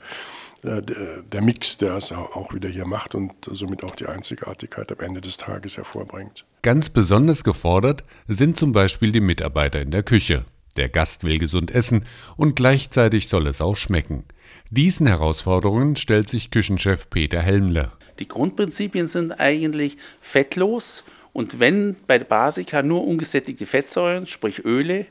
der 0.65 1.41
Mix, 1.41 1.77
der 1.77 1.95
es 1.95 2.11
auch 2.11 2.53
wieder 2.53 2.69
hier 2.69 2.85
macht 2.85 3.13
und 3.13 3.33
somit 3.51 3.83
auch 3.83 3.95
die 3.95 4.07
Einzigartigkeit 4.07 4.91
am 4.91 4.99
Ende 5.05 5.21
des 5.21 5.37
Tages 5.37 5.77
hervorbringt. 5.77 6.45
Ganz 6.63 6.89
besonders 6.89 7.43
gefordert 7.43 8.03
sind 8.27 8.57
zum 8.57 8.71
Beispiel 8.71 9.11
die 9.11 9.19
Mitarbeiter 9.19 9.81
in 9.81 9.91
der 9.91 10.01
Küche. 10.01 10.45
Der 10.77 10.89
Gast 10.89 11.23
will 11.23 11.39
gesund 11.39 11.71
essen 11.71 12.05
und 12.35 12.55
gleichzeitig 12.55 13.29
soll 13.29 13.47
es 13.47 13.61
auch 13.61 13.77
schmecken. 13.77 14.25
Diesen 14.71 15.07
Herausforderungen 15.07 15.95
stellt 15.95 16.27
sich 16.27 16.51
Küchenchef 16.51 17.09
Peter 17.09 17.41
Helmle. 17.41 17.91
Die 18.19 18.27
Grundprinzipien 18.27 19.07
sind 19.07 19.31
eigentlich 19.33 19.97
fettlos 20.21 21.03
und 21.33 21.59
wenn 21.59 21.95
bei 22.07 22.17
der 22.17 22.25
Basica 22.25 22.81
nur 22.81 23.05
ungesättigte 23.05 23.65
Fettsäuren, 23.65 24.27
sprich 24.27 24.63
Öle 24.65 25.05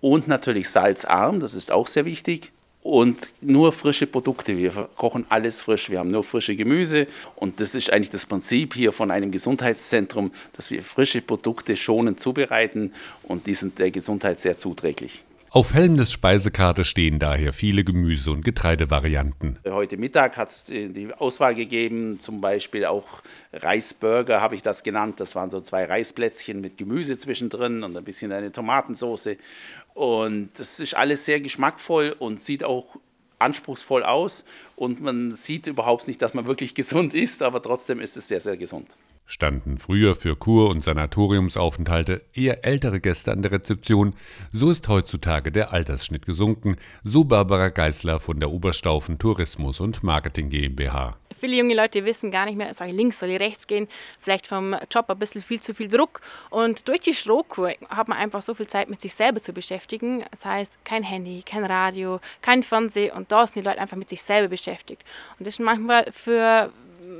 und 0.00 0.28
natürlich 0.28 0.68
salzarm, 0.68 1.40
das 1.40 1.54
ist 1.54 1.70
auch 1.70 1.86
sehr 1.86 2.04
wichtig, 2.04 2.52
und 2.82 3.32
nur 3.40 3.72
frische 3.72 4.06
Produkte. 4.06 4.56
Wir 4.56 4.88
kochen 4.96 5.24
alles 5.28 5.60
frisch. 5.60 5.88
Wir 5.90 6.00
haben 6.00 6.10
nur 6.10 6.24
frische 6.24 6.56
Gemüse 6.56 7.06
und 7.36 7.60
das 7.60 7.74
ist 7.74 7.92
eigentlich 7.92 8.10
das 8.10 8.26
Prinzip 8.26 8.74
hier 8.74 8.92
von 8.92 9.10
einem 9.10 9.30
Gesundheitszentrum, 9.30 10.32
dass 10.54 10.70
wir 10.70 10.82
frische 10.82 11.20
Produkte 11.20 11.76
schonend 11.76 12.20
zubereiten 12.20 12.92
und 13.22 13.46
die 13.46 13.54
sind 13.54 13.78
der 13.78 13.90
Gesundheit 13.90 14.40
sehr 14.40 14.56
zuträglich. 14.56 15.22
Auf 15.54 15.74
Helmnes 15.74 16.10
Speisekarte 16.10 16.82
stehen 16.82 17.18
daher 17.18 17.52
viele 17.52 17.84
Gemüse- 17.84 18.30
und 18.30 18.42
Getreidevarianten. 18.42 19.58
Heute 19.68 19.98
Mittag 19.98 20.38
hat 20.38 20.48
es 20.48 20.64
die 20.64 21.12
Auswahl 21.12 21.54
gegeben, 21.54 22.18
zum 22.18 22.40
Beispiel 22.40 22.86
auch 22.86 23.06
Reisburger 23.52 24.40
habe 24.40 24.54
ich 24.54 24.62
das 24.62 24.82
genannt. 24.82 25.20
Das 25.20 25.34
waren 25.34 25.50
so 25.50 25.60
zwei 25.60 25.84
Reisplätzchen 25.84 26.62
mit 26.62 26.78
Gemüse 26.78 27.18
zwischendrin 27.18 27.82
und 27.82 27.94
ein 27.94 28.02
bisschen 28.02 28.32
eine 28.32 28.50
Tomatensauce. 28.50 29.36
Und 29.92 30.52
das 30.56 30.80
ist 30.80 30.96
alles 30.96 31.26
sehr 31.26 31.42
geschmackvoll 31.42 32.16
und 32.18 32.40
sieht 32.40 32.64
auch 32.64 32.96
anspruchsvoll 33.38 34.04
aus. 34.04 34.46
Und 34.74 35.02
man 35.02 35.32
sieht 35.32 35.66
überhaupt 35.66 36.08
nicht, 36.08 36.22
dass 36.22 36.32
man 36.32 36.46
wirklich 36.46 36.74
gesund 36.74 37.12
ist, 37.12 37.42
aber 37.42 37.60
trotzdem 37.60 38.00
ist 38.00 38.16
es 38.16 38.26
sehr, 38.26 38.40
sehr 38.40 38.56
gesund 38.56 38.96
standen 39.26 39.78
früher 39.78 40.14
für 40.14 40.36
Kur- 40.36 40.70
und 40.70 40.82
Sanatoriumsaufenthalte 40.82 42.22
eher 42.34 42.64
ältere 42.64 43.00
Gäste 43.00 43.32
an 43.32 43.42
der 43.42 43.52
Rezeption, 43.52 44.14
so 44.50 44.70
ist 44.70 44.88
heutzutage 44.88 45.52
der 45.52 45.72
Altersschnitt 45.72 46.26
gesunken, 46.26 46.76
so 47.02 47.24
Barbara 47.24 47.68
Geißler 47.68 48.20
von 48.20 48.40
der 48.40 48.50
Oberstaufen 48.50 49.18
Tourismus 49.18 49.80
und 49.80 50.02
Marketing 50.02 50.48
GmbH. 50.48 51.16
Viele 51.42 51.56
junge 51.56 51.74
Leute 51.74 52.04
wissen 52.04 52.30
gar 52.30 52.46
nicht 52.46 52.56
mehr, 52.56 52.72
soll 52.72 52.86
ich 52.86 52.92
links, 52.92 53.18
soll 53.18 53.30
ich 53.30 53.40
rechts 53.40 53.66
gehen, 53.66 53.88
vielleicht 54.20 54.46
vom 54.46 54.76
Job 54.92 55.10
ein 55.10 55.18
bisschen 55.18 55.42
viel 55.42 55.60
zu 55.60 55.74
viel 55.74 55.88
Druck. 55.88 56.20
Und 56.50 56.86
durch 56.86 57.00
die 57.00 57.12
Strohkur 57.12 57.72
hat 57.88 58.06
man 58.06 58.16
einfach 58.16 58.42
so 58.42 58.54
viel 58.54 58.68
Zeit, 58.68 58.88
mit 58.88 59.00
sich 59.00 59.12
selber 59.12 59.42
zu 59.42 59.52
beschäftigen. 59.52 60.24
Das 60.30 60.44
heißt, 60.44 60.84
kein 60.84 61.02
Handy, 61.02 61.42
kein 61.42 61.64
Radio, 61.64 62.20
kein 62.42 62.62
Fernsehen 62.62 63.10
und 63.16 63.32
da 63.32 63.44
sind 63.44 63.56
die 63.56 63.68
Leute 63.68 63.80
einfach 63.80 63.96
mit 63.96 64.08
sich 64.08 64.22
selber 64.22 64.50
beschäftigt. 64.50 65.02
Und 65.36 65.46
das 65.46 65.54
ist 65.54 65.64
manchmal 65.64 66.12
für 66.12 66.72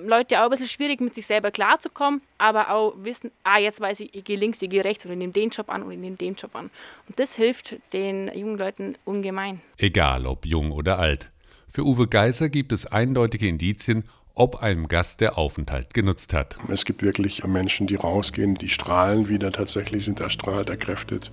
Leute 0.05 0.41
auch 0.41 0.45
ein 0.45 0.51
bisschen 0.51 0.67
schwierig, 0.67 1.01
mit 1.01 1.15
sich 1.15 1.27
selber 1.27 1.51
klarzukommen, 1.51 2.23
aber 2.39 2.71
auch 2.71 2.95
wissen, 3.03 3.31
ah, 3.45 3.59
jetzt 3.59 3.81
weiß 3.81 4.01
ich, 4.01 4.15
ich 4.15 4.25
gehe 4.25 4.37
links, 4.37 4.63
ich 4.63 4.71
gehe 4.71 4.85
rechts 4.85 5.05
oder 5.05 5.15
ich 5.15 5.19
nehme 5.19 5.33
den 5.33 5.51
Job 5.51 5.69
an 5.69 5.83
oder 5.83 5.93
ich 5.93 5.99
nehme 5.99 6.17
den 6.17 6.35
Job 6.35 6.55
an. 6.55 6.71
Und 7.09 7.19
das 7.19 7.35
hilft 7.35 7.77
den 7.93 8.31
jungen 8.37 8.59
Leuten 8.59 8.97
ungemein. 9.05 9.61
Egal 9.79 10.27
ob 10.27 10.47
jung 10.47 10.73
oder 10.73 10.99
alt. 10.99 11.31
Für 11.69 11.85
Uwe 11.85 12.07
Geiser 12.07 12.49
gibt 12.49 12.73
es 12.73 12.87
eindeutige 12.87 13.49
Indizien, 13.49 14.05
ob 14.35 14.63
einem 14.63 14.89
Gast 14.89 15.21
der 15.21 15.39
Aufenthalt 15.39 15.95
genutzt 15.95 16.33
hat. 16.33 16.57
Es 16.69 16.85
gibt 16.85 17.03
wirklich 17.03 17.45
Menschen, 17.45 17.87
die 17.87 17.97
rausgehen, 17.97 18.55
die 18.55 18.69
strahlen 18.69 19.29
wieder 19.29 19.53
tatsächlich, 19.53 20.05
sind 20.05 20.21
erstrahlt, 20.21 20.71
erkräftet 20.71 21.31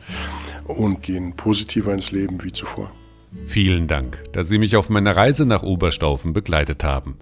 und 0.65 1.03
gehen 1.03 1.35
positiver 1.35 1.93
ins 1.93 2.11
Leben 2.11 2.43
wie 2.43 2.51
zuvor. 2.51 2.91
Vielen 3.45 3.87
Dank, 3.87 4.23
dass 4.33 4.49
Sie 4.49 4.57
mich 4.57 4.75
auf 4.75 4.89
meiner 4.89 5.15
Reise 5.15 5.45
nach 5.45 5.63
Oberstaufen 5.63 6.33
begleitet 6.33 6.83
haben. 6.83 7.19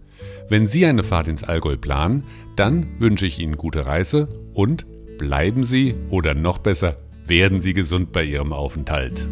Wenn 0.49 0.65
Sie 0.65 0.85
eine 0.85 1.03
Fahrt 1.03 1.27
ins 1.27 1.43
Allgäu 1.43 1.75
planen, 1.75 2.23
dann 2.55 2.99
wünsche 2.99 3.25
ich 3.25 3.39
Ihnen 3.39 3.57
gute 3.57 3.85
Reise 3.85 4.27
und 4.53 4.85
bleiben 5.17 5.63
Sie 5.63 5.95
oder 6.09 6.33
noch 6.33 6.59
besser, 6.59 6.97
werden 7.25 7.59
Sie 7.59 7.73
gesund 7.73 8.11
bei 8.13 8.23
Ihrem 8.23 8.53
Aufenthalt. 8.53 9.27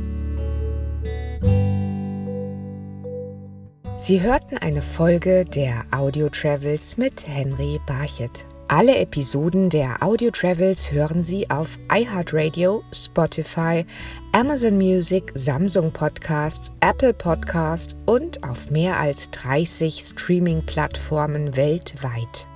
Sie 3.97 4.21
hörten 4.21 4.57
eine 4.57 4.81
Folge 4.81 5.45
der 5.45 5.85
Audio 5.91 6.27
Travels 6.29 6.97
mit 6.97 7.25
Henry 7.25 7.79
Barchet. 7.87 8.45
Alle 8.67 8.97
Episoden 8.97 9.69
der 9.69 10.01
Audio 10.01 10.31
Travels 10.31 10.91
hören 10.91 11.21
Sie 11.21 11.47
auf 11.51 11.77
iHeartRadio, 11.93 12.83
Spotify, 12.91 13.85
Amazon 14.31 14.77
Music, 14.77 15.31
Samsung 15.35 15.91
Podcasts, 15.91 16.73
Apple 16.79 17.13
Podcasts 17.13 17.95
und 18.07 18.43
auf 18.43 18.71
mehr 18.71 18.99
als 18.99 19.29
30 19.29 19.99
Streaming-Plattformen 19.99 21.55
weltweit. 21.55 22.47